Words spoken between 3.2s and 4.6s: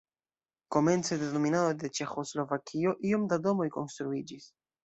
da domoj konstruiĝis.